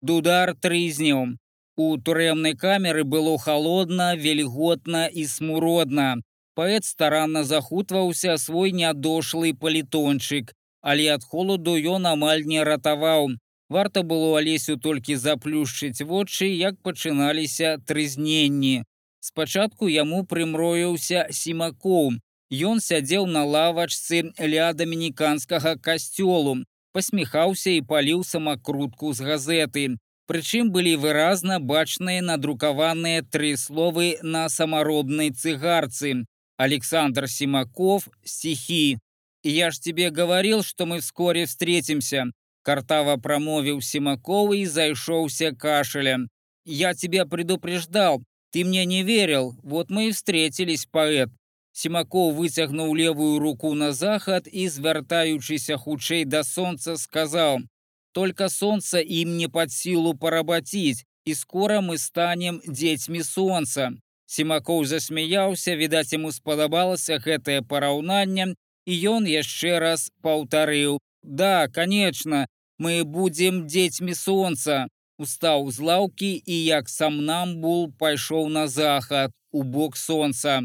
[0.02, 1.38] Дудар трызніў.
[1.78, 6.22] У турэмнай камеры было холодна, вельготна і смуродна.
[6.56, 13.38] Паэт старанна захутваўся свой нядошлы палітончык, але ад холаду ён амаль не ратаваў.
[13.70, 18.84] Варта было алесю толькі заплюшчыць вочы, як пачыналіся трызненні.
[19.20, 22.18] Спачатку яму прымроіўся сімакоў,
[22.50, 26.64] Ён сядзеў на лавачцы ля дамініканскага касцёлу,
[26.98, 29.84] пасміхаўся і паліў самакрутку з газеты.
[30.30, 36.26] Прычым былі выразна бачныя надрукаваныя тры словы на самаробнай цыгарцы.
[36.58, 38.98] Александр Симаков, стихи.
[39.44, 42.26] «Я ж тебе говорил, что мы вскоре встретимся»,
[42.64, 46.28] Картаво промовил Симаков и зайшоўся кашелем.
[46.66, 51.30] «Я тебя предупреждал, ты мне не верил, вот мы и встретились, поэт.
[51.78, 57.60] Сімакоў выцягнуў левую руку на захад і, звяртаючыся хутчэй да сонца, сказаў:
[58.18, 63.92] «Только солнце ім не пад сілу парабаціць, і скора мы станем дзецьмі сонца.
[64.26, 68.48] Сімакоў засмяяўся, відаць, яму спадабалася гэтае параўнанне,
[68.90, 70.98] і ён яшчэ раз паўтарыў:
[71.42, 72.48] «Да, конечно,
[72.80, 74.88] мы будзем дзецьмі сонца.
[75.22, 80.62] Устаў з лаўкі і як сам намбул пайшоў на захад у бок сонца.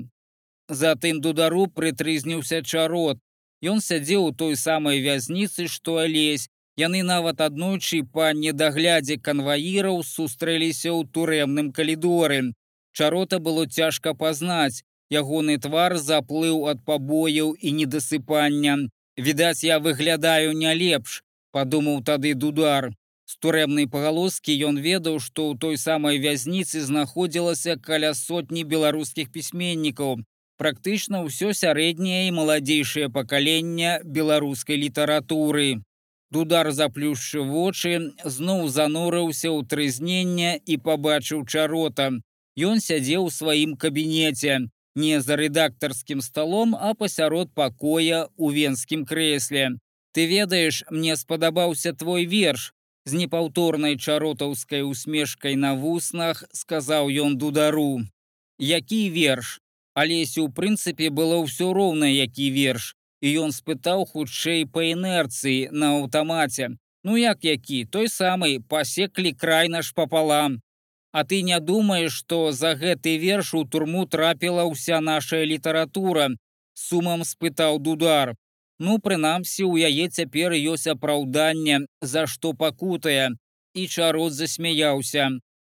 [0.68, 3.18] Затым дудару прытрызніўся чарот.
[3.62, 6.48] Ён сядзеў у той самай вязніцы, што алесь.
[6.77, 12.55] Яны нават аднойчы па недаглядзе канваіраў сустрэліся ў турэмным калідоры.
[12.96, 14.83] Чарота было цяжка пазнаць.
[15.11, 18.88] Ягоны твар заплыў ад пабояў і недасыпання.
[19.18, 21.20] Відаць, я выглядаю не лепш,
[21.53, 22.92] падумаў тады дудар.
[23.29, 30.25] З турэмнай пагалоскі ён ведаў, што ў той самай вязніцы знаходзілася каля сотні беларускіх пісьменнікаў
[30.62, 35.83] практычна ўсё сярэдняе і маладзейшае пакаленне беларускай літаратуры.
[36.35, 42.07] Дудар заплюшчыў вочы, зноў занурыўся ў трызнення і пабачыў чарота.
[42.68, 44.61] Ён сядзеў у сваім кабінеце,
[44.94, 49.64] не за рэдактарскім сталом, а пасярод пакоя ў венскім крэсле.
[50.14, 52.70] Ты ведаеш, мне спадабаўся твой верш.
[53.05, 58.07] З непаўторнай чаротаўскай усмешкай на вуснах сказаў ён дудару.
[58.62, 59.59] Які верш?
[59.94, 65.98] Алесю, у прынцыпе, было ўсё роўна, які верш, і ён спытаў хутчэй па інерцыі на
[66.00, 66.72] аўтамаце.
[67.05, 70.62] Ну як які, той самы пасеклі край наш папалам.
[71.12, 76.31] А ты не думаеш, што за гэты верш у турму трапіла ўся наша літаратура,
[76.72, 78.35] сумам спытаў дудар.
[78.81, 83.37] Ну, прынамсі, у яе цяпер ёсць апраўданне, за што пакутае.
[83.74, 85.28] І чарот засмяяўся.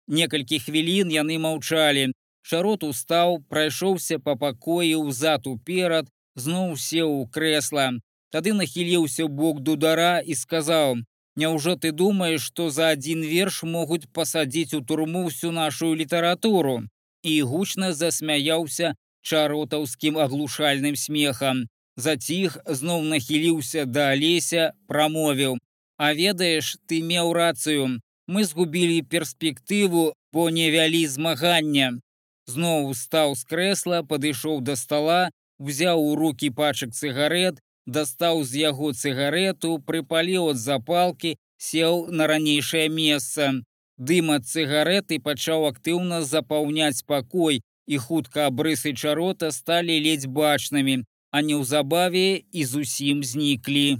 [0.07, 2.13] Некалькі хвілін яны маўчалі.
[2.43, 7.87] Шарот устаў, прайшоўся па пакоі ўзад уперад, зноў сеў у крэсла.
[8.35, 10.99] Тады нахіліўся бок дудара і сказаў:
[11.39, 16.75] «Няўжо ты думаеш, што за адзін верш могуць пасадзіць у турму всю нашу літаратуру.
[17.23, 21.65] І гучна засмяяўся чаротаўскім аглушальным смехам.
[21.95, 25.57] Заціх зноў нахіліўся да алеся, прамовіў:
[25.97, 28.01] «А ведаеш, ты меў рацыю.
[28.27, 31.99] Мы згубілі перспектыву, бо не вялі змагання.
[32.47, 38.91] Зноў устаў з крэсла, падышоў да стала, взяў у руки пачак цыгарет, дастаў з яго
[38.93, 43.51] цыгарету, прыпаліў ад запалкі, сеў на ранейшае месца.
[43.97, 51.41] Дым ад цыгареты пачаў актыўна запаўняць пакой, і хутка абрысы чарота сталі ледзь бачнымі, а
[51.41, 53.99] неўзабаве і зусім зніклі.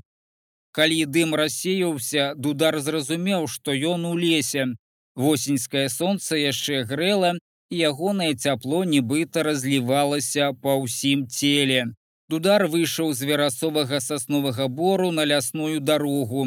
[0.71, 4.73] Калі дым рассеяўся, дудар зразумеў, што ён у лесе.
[5.15, 7.37] Восеньскае сонца яшчэ грэла,
[7.74, 11.93] ягонае цяпло нібыта разлівалася па ўсім целе.
[12.30, 16.45] Дудар выйшаў з верасовага сасновага бору на лясную дарогу.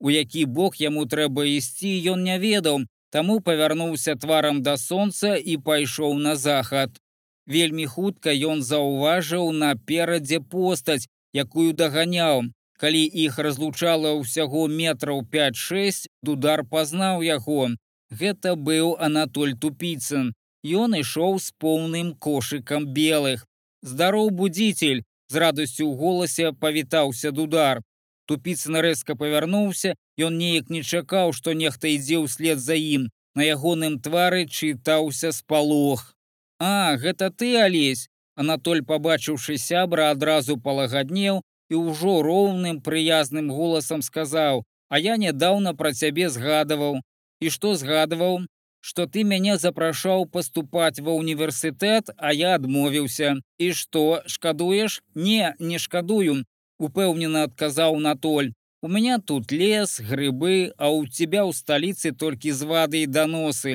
[0.00, 5.56] У які бок яму трэба ісці, ён не ведаў, таму павярнуўся тварам да сонца і
[5.56, 7.00] пайшоў на захад.
[7.46, 12.48] Вельмі хутка ён заўважыў наперадзе постаць, якую даганяў.
[12.76, 17.70] Калі іх разлучала ўсяго метраў 5-6, дудар пазнаў яго.
[18.10, 20.34] Гэта быў Анатоль Тупіцын.
[20.66, 23.46] Ён ішоў з поўным кошыкам белых.
[23.82, 27.82] Здароў будзіцель, з радасцю ў голасе павітаўся дудар.
[28.26, 33.06] Тупіцын рэзка павярнуўся, ён неяк не чакаў, што нехта ідзе ўслед за ім.
[33.38, 36.16] На ягоным твары чытаўся спалох.
[36.58, 38.08] А, гэта ты, алесь.
[38.34, 45.92] Анатоль, пабачыўшы сябра, адразу палагаднеў і ўжо роўным прыязным голасам сказаў: «А я нядаўна пра
[45.92, 47.00] цябе згадаваў.
[47.40, 48.46] І што згадаваў,
[48.86, 53.30] што ты мяне запрашаў паступаць ва універсітэт, а я адмовіўся.
[53.58, 54.02] І што
[54.34, 55.00] шкадуеш?
[55.14, 56.44] Не, не шкадую,
[56.78, 58.52] упэўнена адказаў Натоль.
[58.82, 63.72] У меня тут лес, грыбы, а у тебя ў сталіцы толькі звады і даносы.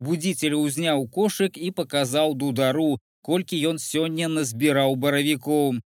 [0.00, 5.82] Будзіцель узняў кошык і паказаў дудару, колькі ён сёння назбіраў баравікоў.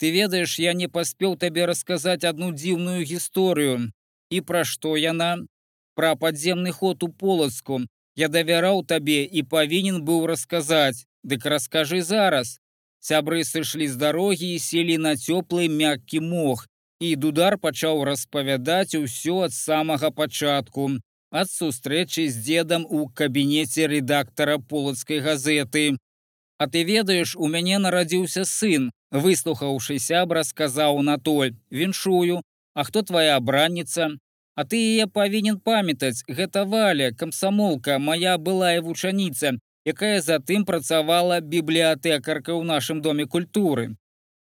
[0.00, 3.92] Ты ведаеш, я не паспеў табе расказаць адну дзіўную гісторыю.
[4.32, 5.44] І пра што яна?
[5.96, 7.84] Пра падземны ход у полацку,
[8.16, 12.60] Я давяраў табе і павінен быў расказаць, Дык раскажы зараз.
[13.02, 16.66] Сябры сышлі з дарогі і селі на цёплы мяккі мох.
[17.00, 20.86] І дудар пачаў распавядаць усё ад самага пачатку,
[21.30, 25.98] ад сустрэчы з дзедам у кабінеце рэдактара полацкай газеты.
[26.58, 32.40] А ты ведаеш, у мяне нарадзіўся сын, выслухаўшы сябра, сказаў Натоль: Віншую,
[32.76, 34.10] А хто твоя абранніца?
[34.56, 39.52] А ты яе павінен памятаць, гэта валя, камсамолка, моя былая вучаніца,
[39.84, 43.92] якая затым працавала бібліятэкарка ў нашым доме культуры.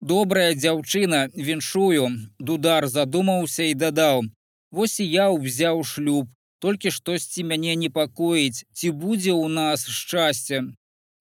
[0.03, 4.27] Добрая дзяўчына, віншую, дудар задумаўся і дадаў:
[4.75, 6.27] Вось і я ўзяў шлюб,
[6.59, 10.59] толькі штосьці мяне непакоіць, ці будзе ў нас шчасце.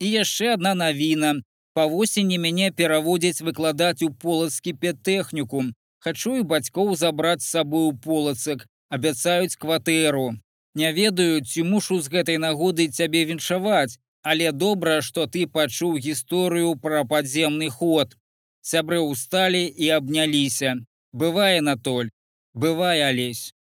[0.03, 1.39] І яшчэ одна навіна.
[1.73, 5.71] Па восені мяне пераводзяць выкладаць у полацкі петэхнікум.
[6.05, 10.27] Хачу і бацькоў забраць з сабою полацак, абяцаюць кватэру.
[10.75, 16.77] Не ведаю, ці мушу з гэтай нагоды цябе віншаваць, але добра, што ты пачуў гісторыю
[16.85, 18.17] пра падземны ход.
[18.61, 20.77] Сябры ўсталі і абняліся.
[21.13, 22.13] Бывае натоль,
[22.55, 23.53] бывае алесь.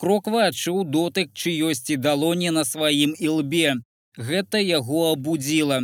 [0.00, 3.76] Кроква адчуў дотык чыёсьці далоні на сваім ілбе.
[4.16, 5.80] Гэта яго абудзіла.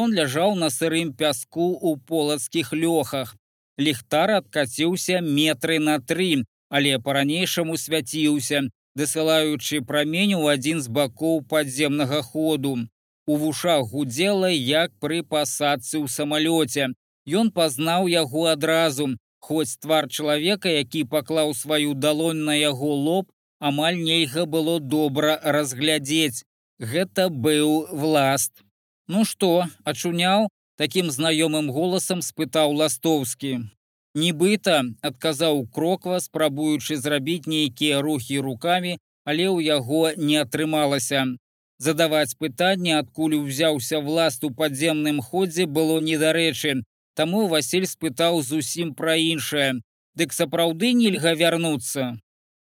[0.00, 3.36] Ён ляжаў на сырым пяску ў полацкіх лёхах.
[3.76, 8.62] Ліхтар адкаціўся метры на тры, але па-ранейшаму свяціўся,
[8.96, 12.76] дасылаючы прамень у адзін з бакоў падземнага ходу.
[13.26, 16.94] У вушах гудзела, як пры пасадцы ў самалёце.
[17.26, 19.08] Ён пазнаў яго адразу,
[19.42, 26.44] хоць твар чалавека, які паклаў сваю далонь на яго лоб, амаль нельга было добра разглядзець.
[26.78, 28.62] Гэта быў власт.
[29.08, 33.66] Ну што, ачуняў, такім знаёмым голасам спытаў ластоўскі.
[34.16, 38.96] Нібыта адказаў кроква, спрабуючы зрабіць нейкія рухі рукамі,
[39.28, 41.24] але ў яго не атрымалася.
[41.76, 46.80] Задаваць пытанне, адкуль узяўся власт у падземным ходзе было недарэчы.
[47.12, 49.84] Таму Васіль спытаў зусім пра іншае.
[50.16, 52.16] Дык сапраўды нельга вярнуцца.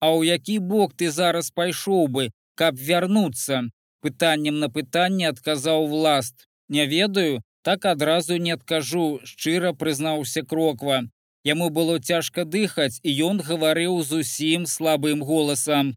[0.00, 3.68] А ў які бок ты зараз пайшоў бы, каб вярнуцца?
[4.00, 6.48] Пытаннем на пытанне адказаў власт.
[6.72, 11.04] Не ведаю, так адразу не адкажу, шчыра прызнаўся кроква.
[11.46, 15.94] Яму было цяжка дыхаць, і ён гаварыў зусім слабым голасам.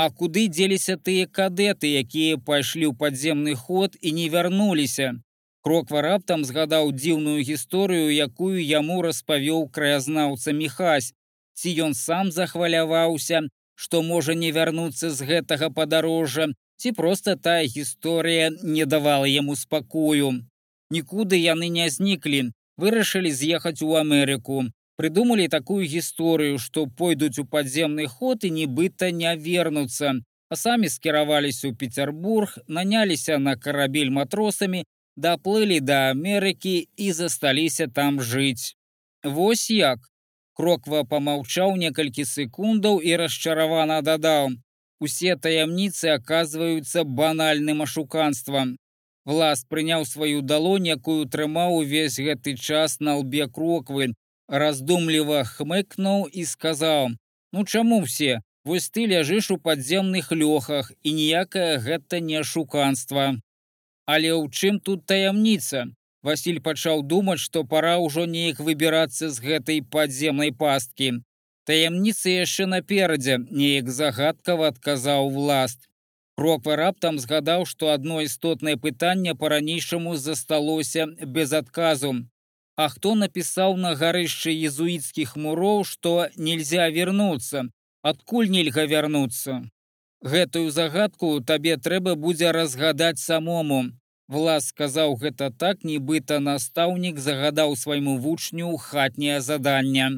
[0.00, 5.08] А куды дзеліся тыя кадэты, якія пайшлі ў падземны ход і не вярнуліся.
[5.60, 11.12] Кроква раптам згадаў дзіўную гісторыю, якую яму распавёў краязнаўца Михась.
[11.58, 13.42] Ці ён сам захваляваўся,
[13.74, 16.48] што можа не вярнуцца з гэтага падарожжа,
[16.80, 20.32] ці проста тая гісторыя не давала яму спакою.
[20.88, 22.42] Нікуды яны не зніклі,
[22.80, 29.34] вырашылі з'ехаць у Амерыку прыдумалі такую гісторыю, што пойдуць у падземны ход і нібыта не
[29.36, 30.18] вернуцца,
[30.50, 34.82] а самі скіраваліся ў Петербург, наняліся на карабель матросамі,
[35.16, 38.74] даплылі да Амерыкі і засталіся там жыць.
[39.24, 39.98] Вось як.
[40.58, 44.58] Кроква помаўчаў некалькі секундаў і расчаравана дадаў:
[44.98, 48.74] Усе таямніцы аказваюцца банальным ашуканствам.
[49.24, 54.14] Влас прыняў сваю далонь, якую трымаў увесь гэты час на лбе кроквы,
[54.48, 57.14] раздумліва хмыкнуў і сказаў:
[57.52, 58.40] «Ну чаму все?
[58.64, 63.40] Вось ты ляжыш у падземных лёхах і ніякае гэта не шуканства.
[64.04, 65.86] Але ў чым тут таямніца?
[66.22, 71.10] Васіль пачаў думаць, што пора ўжо неяк выбірацца з гэтай падземнай пасткі.
[71.68, 75.88] Таямніцы яшчэ наперадзе, неяк загадкава адказаў власт.
[76.36, 82.12] Кроква раптам згадаў, што адно істотнае пытанне па-ранейшаму засталося без адказу.
[82.78, 86.12] А хто напісаў на гарышчы езуіцкіх муроў, што
[86.48, 87.64] нельзя вернуцца,
[88.10, 89.56] адкуль нельга вярнуцца.
[90.32, 93.80] Гэтую загадку табе трэба будзе разгадаць самому.
[94.28, 100.08] Влас сказаў гэта так, нібыта настаўнік загадаў свайму вучню хатняе заданне.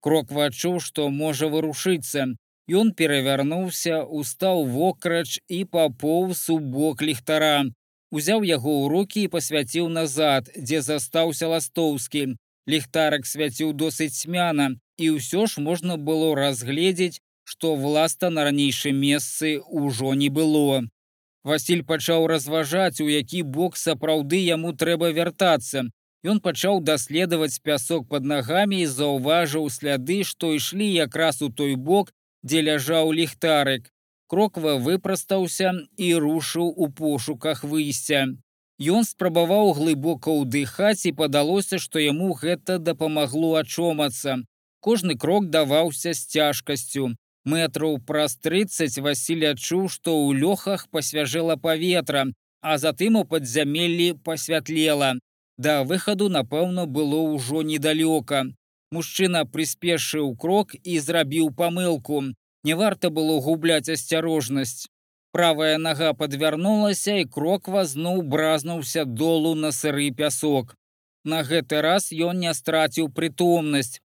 [0.00, 2.28] Крок адчуў, што можа вырушыцца.
[2.68, 7.68] Ён перавярнуўся, устаў вокрач і папоўз у бок ліхтара.
[8.10, 12.36] Узяў яго ў рукі і пасвяціў назад, дзе застаўся ластоўскі.
[12.68, 19.60] Ліхтарак свяціў досыць цьмяна, і ўсё ж можна было разгледзець, што власта на ранейшым месцы
[19.64, 20.84] ўжо не было.
[21.44, 25.88] Васіль пачаў разважаць, у які бок сапраўды яму трэба вяртацца.
[26.24, 32.12] Ён пачаў даследаваць пясок под нагамі і заўважыў сляды, што ішлі якраз у той бок,
[32.42, 33.88] дзе ляжаў ліхтарык.
[34.28, 38.26] Кроква выпрастаўся і рушыў у пошуках выйсця.
[38.96, 44.42] Ён спрабаваў глыбока ўдыхаць і падалося, што яму гэта дапамагло ачомацца.
[44.80, 47.14] Кожны крок даваўся з цяжкасцю
[47.48, 52.26] метраў праз 30 Васіль адчуў, што ў лёхах пасвяжэла паветра,
[52.60, 55.14] а затым у падзямеллі пасвятлела.
[55.56, 58.44] Да выхаду, напэўна, было ўжо недалёка.
[58.92, 62.22] Мужчына прыспешыў крок і зрабіў памылку.
[62.68, 64.88] Не варта было губляць асцярожнасць.
[65.32, 70.74] Правая нага падвярнулася і кроква зноў бразнуўся долу на сыры пясок.
[71.24, 74.00] На гэты раз ён не страціў прытомнасць.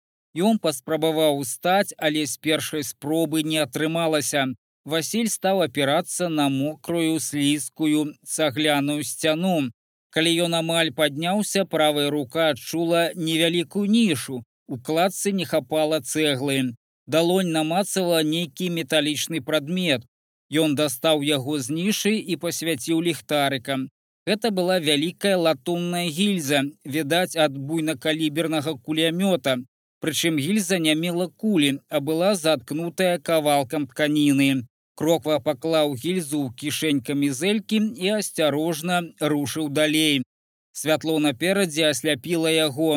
[0.49, 4.45] Ён паспрабаваў устаць, але з першай спробы не атрымалася.
[4.85, 9.71] Васіль стаў апірацца на мокрую слізкую цагляную сцяну.
[10.11, 14.43] Калі ён амаль падняўся, правая рука адчула невялікую нішу.
[14.69, 16.61] У кладцы не хапала цэглы.
[17.15, 20.07] Далонь намацала нейкі металічны прадмет.
[20.63, 23.89] Ён дастаў яго з нішы і пасвяціў ліхтарыкам.
[24.29, 29.59] Гэта была вялікая латунная гільза, відаць ад буйнакалібернага кулямёта,
[30.01, 34.65] Прычым гільза не мела кулі, а была заткнутая кавалкам тканіны.
[34.97, 39.01] Кроква паклаў гільзу ў кішэнь камізэлькі і асцярожна
[39.33, 40.23] рушыў далей.
[40.73, 42.93] Святло наперадзе асляпіла яго.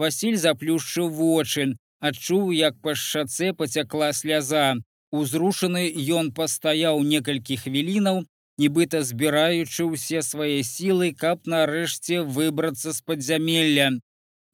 [0.00, 1.76] Васіль заплюшчыў вочы,
[2.08, 4.66] адчуў, як па шчаце пацякла сляза.
[5.12, 5.84] Узрушаны
[6.20, 8.24] ён пастаяў некалькі хвілінаў,
[8.58, 13.88] нібыта збіраючы ўсе свае сілы, каб нарэшце выбрацца з падзямелля.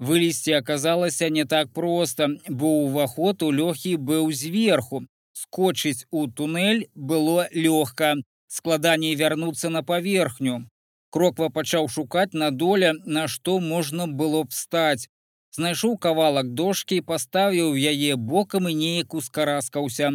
[0.03, 5.07] Вылезці аказалася не так проста, бо ўваход у лёгкі быў зверху.
[5.33, 8.17] Скочыць у туннель было лёгка,
[8.49, 10.67] складаней вярнуцца на паверхню.
[11.11, 15.09] Кроква пачаў шукаць на доля, на што можна было б стаць.
[15.57, 20.13] Знайшоў кавалак дошкі, паставіў яе бокам і неяк ускараскаўся.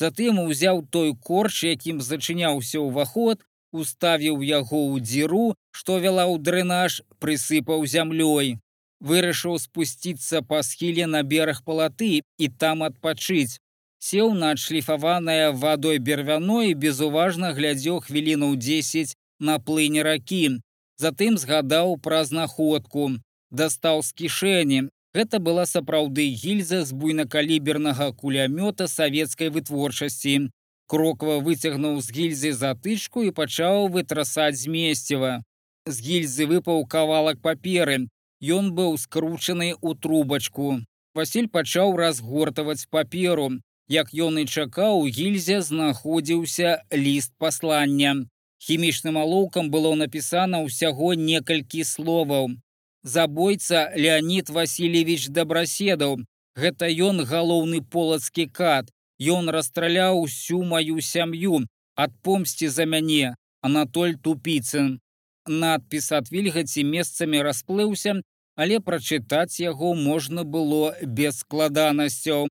[0.00, 7.02] Затым узяў той корч, якім зачыняўся ўваход, уставіў яго ў дзіру, што вяла ў дрэнаж,
[7.22, 8.58] прысыпаў зямлёй
[9.00, 13.58] вырашыў спусціцца па схіле на бераг палаты і там адпачыць.
[14.00, 20.60] Сеў на адшліфаваная вадой бервяной і безуважна глядзеў хвілінаў 10 на плыне ракі.
[21.00, 23.10] Затым згадаў пра знаходку,
[23.50, 24.80] дастаў з кішэні.
[25.14, 30.50] Гэта была сапраўды гільза з буйнакалібернага кулямёта савецкай вытворчасці.
[30.86, 35.42] Кроква выцягнуў з гільзы затычку і пачаў вытрасаць змесціва.
[35.86, 38.06] З гільзы выпаў кавалак паперы,
[38.40, 40.80] Ён быў скручаны ў трубачку.
[41.14, 43.60] Васіль пачаў разгортаваць паперу.
[43.88, 48.24] Як ён і чакаў, у гільзе знаходзіўся ліст паслання.
[48.64, 52.56] Хімічным алоўкам было напісана ўсяго некалькі словаў.
[53.02, 56.20] Забойца Леонид Васильевич Дабраседаў.
[56.54, 58.90] Гэта ён галоўны полацкі кат.
[59.20, 61.64] Ён расстраляў усю маю сям'ю,
[61.96, 65.00] адпомсці за мяне, Анатоль Тупіцын.
[65.48, 68.20] Надпіс ад вільгаці месцамі расплыўся,
[68.56, 72.48] але прачытаць яго можна было без складанасцяў.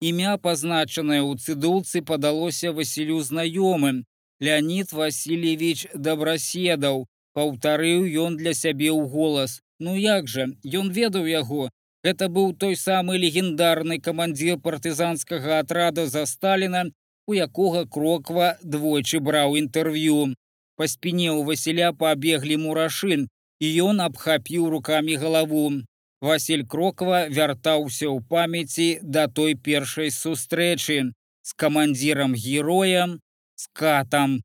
[0.00, 4.04] Імя, пазначанае ў цыдулцы падалося Васілю знаёмым.
[4.38, 9.58] Леонид Васильевич Дабраседаў, паўтарыў ён для сябе ў голас.
[9.80, 10.48] Ну як жа,
[10.80, 11.68] ён ведаў яго.
[12.06, 16.84] Гэта быў той самы легендарны камандзір партызанскага атрада за Сталіна,
[17.26, 20.34] у якога кроква двойчы браў інтэрв'ю.
[20.78, 23.26] Па спіне ў Васіля пабеглі мурашын,
[23.60, 25.82] і ён абхапіў рукамі галаву.
[26.20, 31.14] Васіль Кроква вяртаўся ў памяці да той першай сустрэчы
[31.46, 33.18] з камандзірам героем
[33.54, 34.42] з катам.